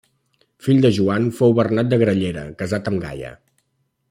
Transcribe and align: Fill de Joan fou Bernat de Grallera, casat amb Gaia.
Fill 0.67 0.79
de 0.85 0.91
Joan 0.95 1.27
fou 1.41 1.53
Bernat 1.61 1.93
de 1.93 2.01
Grallera, 2.05 2.47
casat 2.63 2.91
amb 2.93 3.05
Gaia. 3.09 3.35